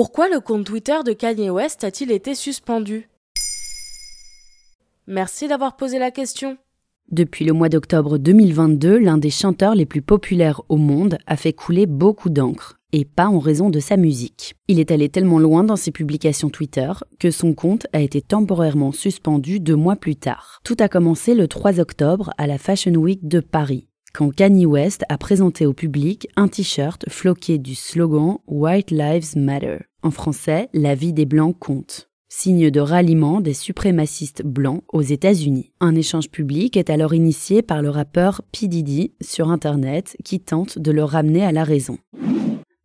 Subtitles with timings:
[0.00, 3.08] Pourquoi le compte Twitter de Kanye West a-t-il été suspendu?
[5.08, 6.56] Merci d'avoir posé la question.
[7.10, 11.52] Depuis le mois d'octobre 2022, l'un des chanteurs les plus populaires au monde a fait
[11.52, 14.54] couler beaucoup d'encre, et pas en raison de sa musique.
[14.68, 18.92] Il est allé tellement loin dans ses publications Twitter que son compte a été temporairement
[18.92, 20.60] suspendu deux mois plus tard.
[20.62, 25.02] Tout a commencé le 3 octobre à la Fashion Week de Paris, quand Kanye West
[25.08, 29.87] a présenté au public un t-shirt floqué du slogan White Lives Matter.
[30.02, 35.72] En français, la vie des Blancs compte signe de ralliement des suprémacistes blancs aux États-Unis.
[35.80, 38.68] Un échange public est alors initié par le rappeur P.
[38.68, 41.98] Diddy sur Internet qui tente de le ramener à la raison.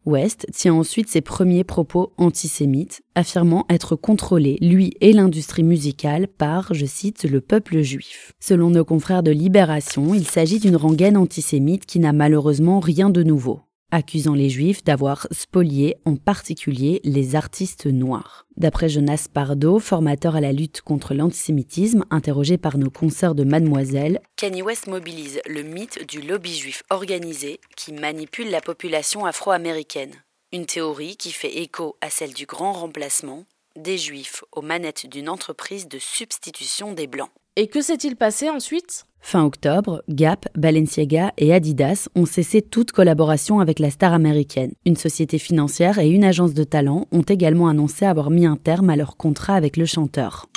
[0.05, 6.73] West tient ensuite ses premiers propos antisémites, affirmant être contrôlé, lui et l'industrie musicale, par,
[6.73, 8.33] je cite, le peuple juif.
[8.41, 13.23] Selon nos confrères de Libération, il s'agit d'une rengaine antisémite qui n'a malheureusement rien de
[13.23, 13.61] nouveau
[13.93, 18.47] accusant les Juifs d'avoir spolié en particulier les artistes noirs.
[18.57, 24.19] D'après Jonas Pardo, formateur à la lutte contre l'antisémitisme, interrogé par nos concerts de Mademoiselle,
[24.35, 30.15] Kanye West mobilise le mythe du lobby juif organisé qui manipule la population afro-américaine.
[30.51, 35.29] Une théorie qui fait écho à celle du grand remplacement des Juifs aux manettes d'une
[35.29, 37.31] entreprise de substitution des Blancs.
[37.55, 39.05] Et que s'est-il passé ensuite?
[39.19, 44.73] Fin octobre, Gap, Balenciaga et Adidas ont cessé toute collaboration avec la star américaine.
[44.87, 48.89] Une société financière et une agence de talent ont également annoncé avoir mis un terme
[48.89, 50.47] à leur contrat avec le chanteur.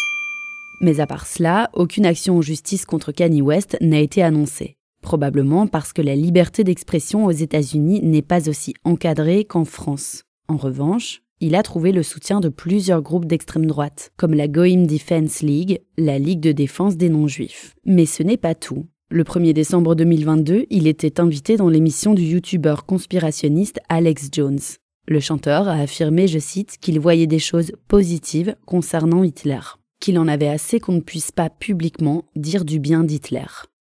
[0.80, 4.78] Mais à part cela, aucune action en justice contre Kanye West n'a été annoncée.
[5.02, 10.22] Probablement parce que la liberté d'expression aux États-Unis n'est pas aussi encadrée qu'en France.
[10.48, 14.86] En revanche, il a trouvé le soutien de plusieurs groupes d'extrême droite, comme la Goim
[14.86, 17.74] Defense League, la Ligue de défense des non-juifs.
[17.84, 18.86] Mais ce n'est pas tout.
[19.10, 24.58] Le 1er décembre 2022, il était invité dans l'émission du youtubeur conspirationniste Alex Jones.
[25.06, 29.60] Le chanteur a affirmé, je cite, qu'il voyait des choses positives concernant Hitler,
[30.00, 33.46] qu'il en avait assez qu'on ne puisse pas publiquement dire du bien d'Hitler.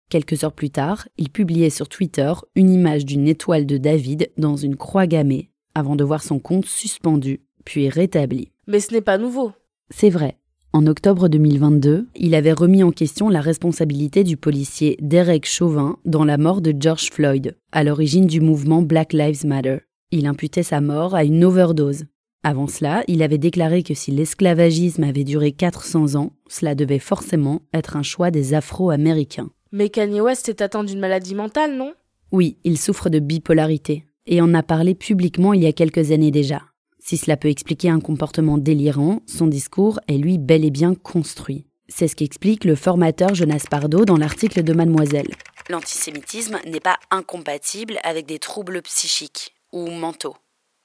[0.09, 4.55] Quelques heures plus tard, il publiait sur Twitter une image d'une étoile de David dans
[4.55, 5.49] une croix gammée,
[5.79, 8.51] avant de voir son compte suspendu, puis rétabli.
[8.67, 9.51] Mais ce n'est pas nouveau.
[9.89, 10.37] C'est vrai.
[10.71, 16.23] En octobre 2022, il avait remis en question la responsabilité du policier Derek Chauvin dans
[16.23, 19.79] la mort de George Floyd, à l'origine du mouvement Black Lives Matter.
[20.11, 22.05] Il imputait sa mort à une overdose.
[22.43, 27.63] Avant cela, il avait déclaré que si l'esclavagisme avait duré 400 ans, cela devait forcément
[27.73, 29.49] être un choix des Afro-Américains.
[29.71, 31.93] Mais Kanye West est atteint d'une maladie mentale, non?
[32.31, 36.31] Oui, il souffre de bipolarité et en a parlé publiquement il y a quelques années
[36.31, 36.61] déjà.
[36.99, 41.65] Si cela peut expliquer un comportement délirant, son discours est lui bel et bien construit.
[41.87, 45.33] C'est ce qu'explique le formateur Jonas Pardo dans l'article de Mademoiselle.
[45.69, 50.37] L'antisémitisme n'est pas incompatible avec des troubles psychiques ou mentaux.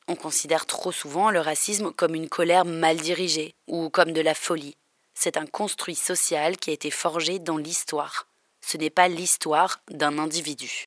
[0.08, 4.34] On considère trop souvent le racisme comme une colère mal dirigée ou comme de la
[4.34, 4.76] folie.
[5.14, 8.26] C'est un construit social qui a été forgé dans l'histoire.
[8.62, 10.86] Ce n'est pas l'histoire d'un individu.